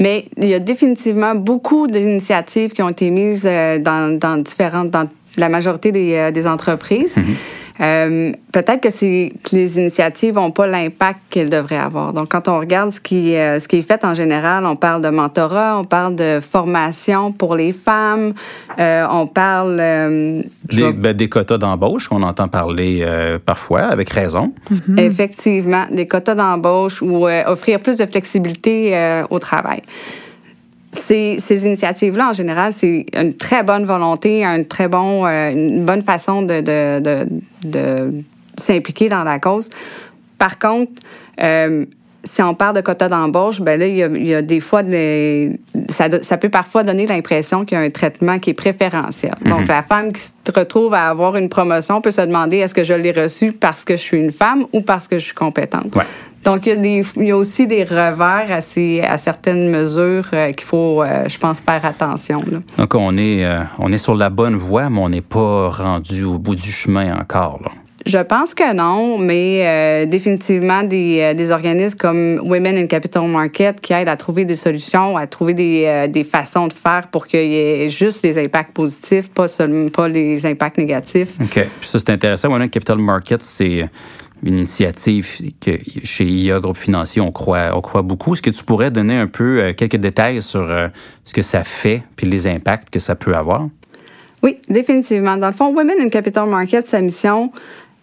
Mais 0.00 0.26
il 0.36 0.48
y 0.48 0.54
a 0.54 0.60
définitivement 0.60 1.34
beaucoup 1.34 1.86
d'initiatives 1.88 2.72
qui 2.72 2.82
ont 2.82 2.88
été 2.88 3.10
mises 3.10 3.44
euh, 3.46 3.78
dans, 3.78 4.18
dans 4.18 4.36
différentes, 4.38 4.90
dans 4.90 5.04
la 5.36 5.48
majorité 5.48 5.92
des, 5.92 6.30
des 6.32 6.46
entreprises. 6.46 7.16
Mm 7.16 7.22
-hmm. 7.22 7.57
Euh, 7.80 8.32
peut-être 8.52 8.80
que, 8.80 8.88
que 8.88 9.56
les 9.56 9.78
initiatives 9.78 10.34
n'ont 10.34 10.50
pas 10.50 10.66
l'impact 10.66 11.20
qu'elles 11.30 11.48
devraient 11.48 11.76
avoir. 11.78 12.12
Donc, 12.12 12.28
quand 12.30 12.48
on 12.48 12.58
regarde 12.58 12.90
ce 12.90 13.00
qui, 13.00 13.36
euh, 13.36 13.60
ce 13.60 13.68
qui 13.68 13.76
est 13.76 13.82
fait 13.82 14.04
en 14.04 14.14
général, 14.14 14.66
on 14.66 14.76
parle 14.76 15.02
de 15.02 15.10
mentorat, 15.10 15.78
on 15.78 15.84
parle 15.84 16.16
de 16.16 16.40
formation 16.40 17.32
pour 17.32 17.54
les 17.54 17.72
femmes, 17.72 18.34
euh, 18.78 19.06
on 19.10 19.26
parle... 19.26 19.78
Euh, 19.80 20.42
des, 20.64 20.92
ben, 20.92 21.16
des, 21.16 21.28
quotas 21.28 21.58
d'embauche 21.58 22.08
qu'on 22.08 22.22
entend 22.22 22.48
parler 22.48 23.00
euh, 23.02 23.38
parfois, 23.38 23.82
avec 23.82 24.10
raison. 24.10 24.52
Mm 24.70 24.76
-hmm. 24.76 25.00
Effectivement, 25.00 25.86
des 25.90 26.06
quotas 26.06 26.34
d'embauche 26.34 27.02
ou 27.02 27.26
euh, 27.26 27.44
offrir 27.46 27.78
plus 27.80 27.96
de 27.96 28.06
flexibilité 28.06 28.78
au 29.30 29.38
travail 29.38 29.82
ces, 30.92 31.38
ces 31.40 31.64
initiatives-là, 31.66 32.30
en 32.30 32.32
général, 32.32 32.72
c'est 32.72 33.06
une 33.14 33.34
très 33.34 33.62
bonne 33.62 33.84
volonté, 33.84 34.44
un 34.44 34.62
très 34.62 34.88
bon, 34.88 35.26
euh, 35.26 35.50
une 35.50 35.84
bonne 35.84 36.02
façon 36.02 36.42
de, 36.42 36.60
de, 36.60 37.00
de, 37.00 37.28
de 37.64 38.22
s'impliquer 38.56 39.08
dans 39.08 39.24
la 39.24 39.38
cause. 39.38 39.70
Par 40.38 40.58
contre, 40.58 40.92
euh, 41.40 41.84
si 42.24 42.42
on 42.42 42.54
parle 42.54 42.76
de 42.76 42.80
quota 42.80 43.08
d'embauche, 43.08 43.60
ben 43.60 43.78
là, 43.78 43.86
il 43.86 44.26
y 44.26 44.34
a, 44.34 44.42
des 44.42 44.60
fois, 44.60 44.82
ça, 45.88 46.08
ça, 46.22 46.36
peut 46.36 46.48
parfois 46.48 46.82
donner 46.82 47.06
l'impression 47.06 47.64
qu'il 47.64 47.78
y 47.78 47.80
a 47.80 47.84
un 47.84 47.90
traitement 47.90 48.38
qui 48.38 48.50
est 48.50 48.54
préférentiel. 48.54 49.34
Mhm. 49.42 49.50
Donc, 49.50 49.68
la 49.68 49.82
femme 49.82 50.12
qui 50.12 50.20
se 50.22 50.52
retrouve 50.52 50.94
à 50.94 51.08
avoir 51.08 51.36
une 51.36 51.48
promotion 51.48 52.00
peut 52.00 52.10
se 52.10 52.20
demander 52.20 52.58
est-ce 52.58 52.74
que 52.74 52.84
je 52.84 52.94
l'ai 52.94 53.12
reçue 53.12 53.52
parce 53.52 53.84
que 53.84 53.96
je 53.96 54.02
suis 54.02 54.18
une 54.18 54.32
femme 54.32 54.66
ou 54.72 54.80
parce 54.80 55.08
que 55.08 55.18
je 55.18 55.26
suis 55.26 55.34
compétente? 55.34 55.94
Donc, 56.48 56.64
il 56.64 56.70
y, 56.70 56.72
a 56.72 56.76
des, 56.76 57.02
il 57.16 57.26
y 57.26 57.30
a 57.30 57.36
aussi 57.36 57.66
des 57.66 57.84
revers 57.84 58.46
à, 58.50 58.62
ces, 58.62 59.02
à 59.02 59.18
certaines 59.18 59.68
mesures 59.68 60.30
euh, 60.32 60.52
qu'il 60.52 60.66
faut, 60.66 61.02
euh, 61.02 61.28
je 61.28 61.36
pense, 61.36 61.60
faire 61.60 61.84
attention. 61.84 62.42
Là. 62.50 62.60
Donc, 62.78 62.94
on 62.94 63.18
est, 63.18 63.44
euh, 63.44 63.64
on 63.78 63.92
est 63.92 63.98
sur 63.98 64.14
la 64.14 64.30
bonne 64.30 64.56
voie, 64.56 64.88
mais 64.88 64.98
on 64.98 65.10
n'est 65.10 65.20
pas 65.20 65.68
rendu 65.68 66.24
au 66.24 66.38
bout 66.38 66.54
du 66.54 66.72
chemin 66.72 67.14
encore. 67.20 67.60
Là. 67.62 67.70
Je 68.08 68.18
pense 68.18 68.54
que 68.54 68.72
non, 68.74 69.18
mais 69.18 69.66
euh, 69.66 70.06
définitivement 70.06 70.82
des, 70.82 71.20
euh, 71.20 71.34
des, 71.34 71.50
organismes 71.50 71.98
comme 71.98 72.40
Women 72.42 72.78
in 72.78 72.86
Capital 72.86 73.26
Market 73.28 73.82
qui 73.82 73.92
aident 73.92 74.08
à 74.08 74.16
trouver 74.16 74.46
des 74.46 74.56
solutions, 74.56 75.18
à 75.18 75.26
trouver 75.26 75.52
des, 75.52 75.84
euh, 75.84 76.06
des 76.06 76.24
façons 76.24 76.68
de 76.68 76.72
faire 76.72 77.08
pour 77.08 77.26
qu'il 77.26 77.50
y 77.50 77.56
ait 77.56 77.88
juste 77.90 78.22
des 78.22 78.42
impacts 78.42 78.72
positifs, 78.72 79.28
pas 79.28 79.46
seulement 79.46 79.90
pas 79.90 80.08
les 80.08 80.46
impacts 80.46 80.78
négatifs. 80.78 81.34
OK. 81.38 81.52
Puis 81.80 81.88
ça, 81.88 81.98
c'est 81.98 82.08
intéressant. 82.08 82.48
Women 82.48 82.66
in 82.66 82.68
Capital 82.68 82.96
Market, 82.96 83.42
c'est 83.42 83.86
une 84.42 84.56
initiative 84.56 85.52
que 85.60 85.72
chez 86.04 86.24
IA 86.24 86.60
Groupe 86.60 86.76
Financier, 86.76 87.20
on 87.20 87.32
croit, 87.32 87.70
on 87.74 87.80
croit 87.80 88.02
beaucoup. 88.02 88.34
Est-ce 88.34 88.42
que 88.42 88.50
tu 88.50 88.64
pourrais 88.64 88.90
donner 88.90 89.16
un 89.16 89.26
peu 89.26 89.72
quelques 89.76 89.96
détails 89.96 90.42
sur 90.42 90.68
ce 91.24 91.34
que 91.34 91.42
ça 91.42 91.64
fait 91.64 92.02
puis 92.16 92.26
les 92.26 92.46
impacts 92.46 92.90
que 92.90 92.98
ça 92.98 93.14
peut 93.14 93.34
avoir? 93.34 93.68
Oui, 94.42 94.58
définitivement. 94.68 95.36
Dans 95.36 95.48
le 95.48 95.52
fond, 95.52 95.74
Women 95.74 95.96
in 96.00 96.08
Capital 96.08 96.48
Market, 96.48 96.86
sa 96.86 97.00
mission, 97.00 97.52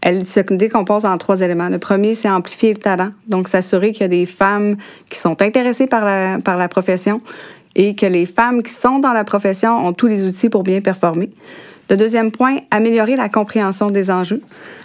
elle 0.01 0.25
se 0.25 0.41
décompose 0.41 1.05
en 1.05 1.17
trois 1.17 1.41
éléments. 1.41 1.69
Le 1.69 1.79
premier, 1.79 2.13
c'est 2.13 2.29
amplifier 2.29 2.73
le 2.73 2.79
talent. 2.79 3.09
Donc, 3.27 3.47
s'assurer 3.47 3.91
qu'il 3.91 4.01
y 4.01 4.05
a 4.05 4.09
des 4.09 4.25
femmes 4.25 4.75
qui 5.09 5.17
sont 5.17 5.41
intéressées 5.41 5.87
par 5.87 6.03
la, 6.05 6.39
par 6.39 6.57
la 6.57 6.67
profession 6.67 7.21
et 7.75 7.95
que 7.95 8.05
les 8.05 8.25
femmes 8.25 8.63
qui 8.63 8.73
sont 8.73 8.99
dans 8.99 9.13
la 9.13 9.23
profession 9.23 9.77
ont 9.85 9.93
tous 9.93 10.07
les 10.07 10.25
outils 10.25 10.49
pour 10.49 10.63
bien 10.63 10.81
performer. 10.81 11.31
Le 11.89 11.97
deuxième 11.97 12.31
point, 12.31 12.57
améliorer 12.71 13.15
la 13.15 13.29
compréhension 13.29 13.91
des 13.91 14.09
enjeux. 14.09 14.41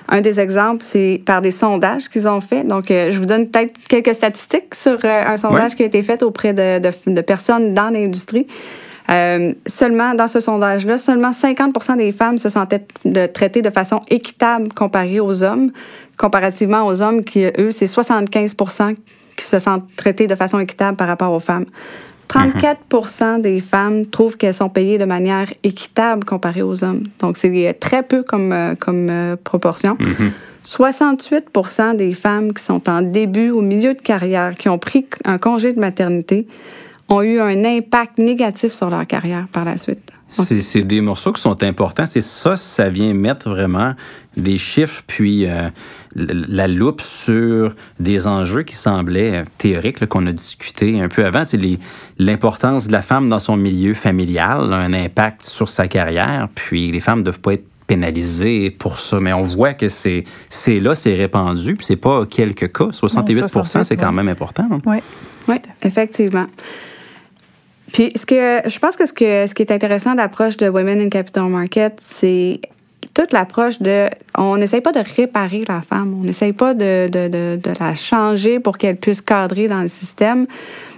Un 0.09 0.21
des 0.21 0.40
exemples, 0.40 0.83
c'est 0.87 1.23
par 1.25 1.40
des 1.40 1.50
sondages 1.50 2.09
qu'ils 2.09 2.28
ont 2.28 2.40
fait. 2.40 2.64
Donc, 2.64 2.90
euh, 2.90 3.11
je 3.11 3.19
vous 3.19 3.26
donne 3.26 3.49
peut-être 3.49 3.73
quelques 3.88 4.14
statistiques 4.14 4.75
sur 4.75 4.99
euh, 5.04 5.25
un 5.26 5.37
sondage 5.37 5.76
qui 5.76 5.83
a 5.83 5.87
été 5.87 6.02
fait 6.02 6.23
auprès 6.23 6.52
de, 6.52 6.78
de, 6.78 6.90
de 7.07 7.21
personnes 7.21 7.75
dans 7.75 7.90
l'industrie. 7.90 8.47
Euh, 9.11 9.54
seulement, 9.66 10.14
dans 10.14 10.28
ce 10.28 10.40
sondage-là, 10.40 10.99
seulement 10.99 11.30
50% 11.30 11.97
des 11.97 12.12
femmes 12.12 12.38
se 12.38 12.49
sentaient 12.49 12.87
de, 13.04 13.26
traitées 13.26 13.62
de 13.62 13.71
façon 13.71 14.02
équitable 14.09 14.73
comparée 14.73 15.21
aux 15.21 15.42
hommes, 15.42 15.73
comparativement 16.16 16.87
aux 16.87 17.02
hommes 17.02 17.25
qui, 17.25 17.45
eux, 17.45 17.73
c'est 17.73 17.87
75% 17.87 18.95
qui 19.37 19.45
se 19.45 19.59
sentent 19.59 19.88
traitées 19.97 20.26
de 20.26 20.35
façon 20.35 20.61
équitable 20.61 20.97
par 20.97 21.09
rapport 21.09 21.33
aux 21.33 21.40
femmes. 21.40 21.66
34% 22.31 23.41
des 23.41 23.61
femmes 23.61 24.07
trouvent 24.07 24.37
qu'elles 24.37 24.55
sont 24.55 24.69
payées 24.69 24.99
de 24.99 25.05
manière 25.05 25.53
équitable 25.65 26.25
comparée 26.25 26.63
aux 26.63 26.85
hommes. 26.85 27.03
Donc, 27.19 27.37
c'est 27.37 27.77
très 27.81 28.03
peu 28.05 28.23
comme, 28.23 28.53
euh, 28.53 28.75
comme 28.77 29.09
euh, 29.11 29.37
proportion. 29.43 29.99
68% 30.65 31.97
des 31.97 32.15
femmes 32.15 32.53
qui 32.53 32.63
sont 32.63 32.89
en 32.89 33.03
début 33.03 33.51
ou 33.51 33.63
milieu 33.63 33.95
de 33.95 34.01
carrière, 34.01 34.55
qui 34.55 34.69
ont 34.69 34.79
pris 34.79 35.07
un 35.25 35.39
congé 35.39 35.73
de 35.73 35.81
maternité, 35.81 36.47
ont 37.09 37.23
eu 37.23 37.41
un 37.41 37.65
impact 37.65 38.19
négatif 38.19 38.73
sur 38.73 38.91
leur 38.91 39.07
carrière 39.07 39.47
par 39.51 39.65
la 39.65 39.77
suite. 39.77 40.13
C'est 40.31 40.83
des 40.83 41.01
morceaux 41.01 41.33
qui 41.33 41.43
sont 41.43 41.61
importants. 41.65 42.07
C'est 42.07 42.21
ça, 42.21 42.57
ça 42.57 42.89
vient 42.89 43.13
mettre 43.15 43.49
vraiment 43.49 43.95
des 44.37 44.59
chiffres, 44.59 45.03
puis 45.09 45.47
euh, 45.47 45.69
la 46.17 46.67
loupe 46.67 47.00
sur 47.00 47.75
des 48.00 48.26
enjeux 48.26 48.62
qui 48.62 48.75
semblaient 48.75 49.45
théoriques, 49.59 50.05
qu'on 50.07 50.26
a 50.26 50.33
discuté 50.33 51.00
un 51.00 51.09
peu 51.09 51.25
avant. 51.25 51.45
C'est 51.47 51.61
l'importance 52.19 52.88
de 52.88 52.93
la 52.93 53.02
femme 53.02 53.29
dans 53.29 53.38
son 53.38 53.57
milieu 53.57 53.95
familial, 53.95 54.73
un 54.73 54.93
impact 54.93 55.43
sur 55.43 55.69
sa 55.69 55.88
carrière, 55.88 56.49
puis 56.55 56.90
les 56.90 57.00
femmes 57.00 57.21
ne 57.21 57.25
doivent 57.25 57.40
pas 57.40 57.55
être 57.55 57.67
pénalisées 57.87 58.71
pour 58.71 58.99
ça. 58.99 59.21
Mais 59.21 59.33
on 59.33 59.43
voit 59.43 59.75
que 59.75 59.88
c'est 59.88 60.25
là, 60.67 60.95
c'est 60.95 61.14
répandu, 61.14 61.75
puis 61.76 61.87
c'est 61.87 61.97
pas 61.97 62.26
quelques 62.26 62.73
cas. 62.73 62.87
68%, 62.87 63.85
c'est 63.85 63.97
quand 63.97 64.12
même 64.12 64.29
important. 64.29 64.69
Oui, 64.87 64.99
oui, 65.49 65.57
effectivement. 65.83 66.47
Puis, 67.93 68.12
ce 68.14 68.25
que 68.25 68.69
je 68.69 68.79
pense 68.79 68.97
que 68.97 69.07
ce, 69.07 69.12
que, 69.12 69.47
ce 69.47 69.55
qui 69.55 69.62
est 69.62 69.73
intéressant 69.73 70.12
de 70.12 70.19
l'approche 70.19 70.57
de 70.57 70.69
Women 70.69 71.00
in 71.00 71.09
Capital 71.09 71.49
Market, 71.49 71.99
c'est 72.00 72.61
toute 73.21 73.33
l'approche 73.33 73.83
de. 73.83 74.09
On 74.39 74.57
n'essaye 74.57 74.81
pas 74.81 74.93
de 74.93 75.03
réparer 75.15 75.62
la 75.69 75.83
femme, 75.83 76.17
on 76.19 76.25
n'essaye 76.25 76.55
pas 76.55 76.73
de, 76.73 77.09
la 77.79 77.95
changer 77.95 78.61
pour 78.61 78.79
qu'elle 78.79 78.97
puisse 78.97 79.21
cadrer 79.21 79.69
dans 79.69 79.83
le 79.83 79.89
système. 79.89 80.47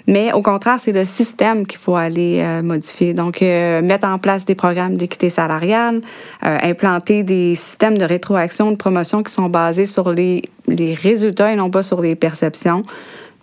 Mais 0.07 0.33
au 0.33 0.41
contraire, 0.41 0.79
c'est 0.79 0.93
le 0.93 1.05
système 1.05 1.67
qu'il 1.67 1.79
faut 1.79 1.97
aller 1.97 2.41
euh, 2.41 2.63
modifier. 2.63 3.13
Donc, 3.13 3.43
euh, 3.43 3.83
mettre 3.83 4.07
en 4.07 4.19
place 4.19 4.45
des 4.45 4.55
programmes 4.55 4.97
d'équité 4.97 5.31
salariale, 5.31 6.01
euh, 6.45 6.59
implanter 6.63 7.23
des 7.25 7.55
systèmes 7.55 7.99
de 7.99 8.05
rétroaction, 8.05 8.71
de 8.71 8.77
promotion 8.77 9.23
qui 9.23 9.33
sont 9.33 9.49
basés 9.49 9.87
sur 9.87 10.13
les, 10.13 10.43
les 10.69 10.95
résultats 10.95 11.53
et 11.53 11.57
non 11.57 11.71
pas 11.71 11.83
sur 11.83 12.01
les 12.01 12.15
perceptions 12.15 12.83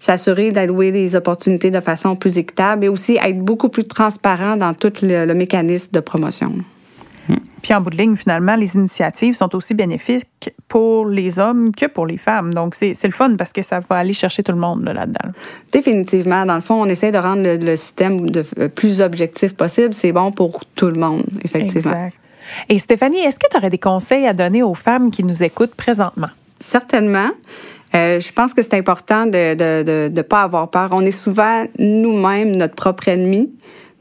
s'assurer 0.01 0.53
d'allouer 0.53 0.91
les 0.91 1.17
opportunités 1.17 1.71
de 1.71 1.81
façon 1.81 2.15
plus 2.15 2.37
équitable 2.37 2.85
et 2.85 2.87
aussi 2.87 3.17
être 3.21 3.39
beaucoup 3.39 3.67
plus 3.67 3.83
transparent 3.83 4.55
dans 4.55 4.73
tout 4.73 4.93
le, 5.01 5.33
mécanisme 5.33 5.89
de 5.91 5.99
promotion. 5.99 6.53
Puis 7.61 7.73
en 7.73 7.81
bout 7.81 7.89
de 7.89 7.97
ligne, 7.97 8.15
finalement, 8.15 8.55
les 8.55 8.75
initiatives 8.75 9.33
sont 9.35 9.53
aussi 9.55 9.73
bénéfiques 9.73 10.51
pour 10.67 11.05
les 11.05 11.39
hommes 11.39 11.73
que 11.73 11.85
pour 11.85 12.05
les 12.05 12.17
femmes. 12.17 12.53
Donc, 12.53 12.75
c'est 12.75 13.03
le 13.03 13.11
fun 13.11 13.35
parce 13.37 13.53
que 13.53 13.61
ça 13.61 13.79
va 13.79 13.97
aller 13.97 14.13
chercher 14.13 14.43
tout 14.43 14.51
le 14.51 14.57
monde 14.57 14.83
là-dedans. 14.83 15.31
Définitivement. 15.71 16.45
Dans 16.45 16.55
le 16.55 16.61
fond, 16.61 16.81
on 16.81 16.85
essaie 16.85 17.11
de 17.11 17.17
rendre 17.17 17.43
le, 17.43 17.75
système 17.75 18.29
de, 18.29 18.45
euh, 18.59 18.69
plus 18.69 19.01
objectif 19.01 19.55
possible. 19.55 19.93
C'est 19.93 20.11
bon 20.11 20.31
pour 20.31 20.61
tout 20.75 20.87
le 20.87 20.99
monde, 20.99 21.25
effectivement. 21.43 21.91
Exact. 21.91 22.17
Et 22.67 22.77
Stéphanie, 22.77 23.19
est-ce 23.19 23.37
que 23.37 23.47
tu 23.49 23.57
aurais 23.57 23.69
des 23.69 23.77
conseils 23.77 24.25
à 24.25 24.33
donner 24.33 24.63
aux 24.63 24.73
femmes 24.73 25.11
qui 25.11 25.23
nous 25.23 25.43
écoutent 25.43 25.75
présentement? 25.75 26.29
Certainement. 26.59 27.29
Euh, 27.95 28.19
je 28.19 28.31
pense 28.31 28.53
que 28.53 28.61
c'est 28.61 28.75
important 28.75 29.25
de 29.25 29.53
ne 29.55 29.83
de, 29.83 30.13
de, 30.13 30.21
pas 30.21 30.43
avoir 30.43 30.69
peur. 30.69 30.89
On 30.91 31.01
est 31.01 31.11
souvent 31.11 31.65
nous-mêmes 31.79 32.55
notre 32.55 32.75
propre 32.75 33.07
ennemi. 33.07 33.51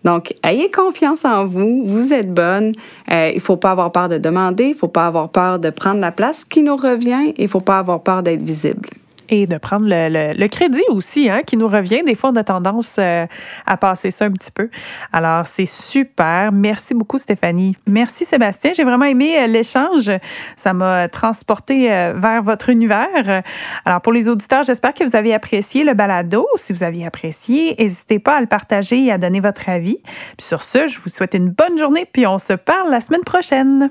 Donc, 0.08 0.32
ayez 0.42 0.70
confiance 0.70 1.26
en 1.26 1.44
vous. 1.44 1.82
Vous 1.84 2.14
êtes 2.14 2.32
bonne. 2.32 2.72
Euh, 3.10 3.30
il 3.34 3.40
faut 3.40 3.58
pas 3.58 3.72
avoir 3.72 3.92
peur 3.92 4.08
de 4.08 4.16
demander. 4.16 4.68
Il 4.68 4.74
faut 4.74 4.88
pas 4.88 5.06
avoir 5.06 5.28
peur 5.28 5.58
de 5.58 5.68
prendre 5.68 6.00
la 6.00 6.12
place 6.12 6.46
qui 6.46 6.62
nous 6.62 6.76
revient. 6.76 7.34
Il 7.36 7.46
faut 7.46 7.60
pas 7.60 7.78
avoir 7.78 8.00
peur 8.00 8.22
d'être 8.22 8.40
visible 8.40 8.88
et 9.28 9.46
de 9.46 9.58
prendre 9.58 9.86
le, 9.88 10.32
le, 10.34 10.48
crédit 10.48 10.82
aussi, 10.88 11.28
hein, 11.28 11.42
qui 11.46 11.56
nous 11.56 11.68
revient. 11.68 12.02
Des 12.04 12.14
fois, 12.14 12.30
on 12.30 12.36
a 12.36 12.44
tendance 12.44 12.96
euh, 12.98 13.26
à 13.66 13.76
passer 13.76 14.10
ça 14.10 14.26
un 14.26 14.30
petit 14.30 14.50
peu. 14.50 14.68
Alors, 15.12 15.46
c'est 15.46 15.66
super. 15.66 16.52
Merci 16.52 16.94
beaucoup, 16.94 17.18
Stéphanie. 17.18 17.76
Merci, 17.86 18.24
Sébastien. 18.24 18.72
J'ai 18.74 18.84
vraiment 18.84 19.04
aimé 19.04 19.34
euh, 19.38 19.46
l'échange. 19.46 20.10
Ça 20.56 20.72
m'a 20.72 21.08
transporté 21.08 21.92
euh, 21.92 22.12
vers 22.16 22.42
votre 22.42 22.70
univers. 22.70 23.42
Alors, 23.84 24.00
pour 24.00 24.12
les 24.12 24.28
auditeurs, 24.28 24.62
j'espère 24.62 24.94
que 24.94 25.04
vous 25.04 25.16
avez 25.16 25.34
apprécié 25.34 25.84
le 25.84 25.94
balado. 25.94 26.46
Si 26.56 26.72
vous 26.72 26.82
aviez 26.82 27.06
apprécié, 27.06 27.74
n'hésitez 27.78 28.18
pas 28.18 28.36
à 28.36 28.40
le 28.40 28.46
partager 28.46 29.04
et 29.04 29.12
à 29.12 29.18
donner 29.18 29.40
votre 29.40 29.68
avis. 29.68 29.98
Puis 30.36 30.46
sur 30.46 30.62
ce, 30.62 30.86
je 30.86 30.98
vous 30.98 31.08
souhaite 31.08 31.34
une 31.34 31.50
bonne 31.50 31.78
journée, 31.78 32.06
puis 32.10 32.26
on 32.26 32.38
se 32.38 32.52
parle 32.52 32.90
la 32.90 33.00
semaine 33.00 33.24
prochaine. 33.24 33.90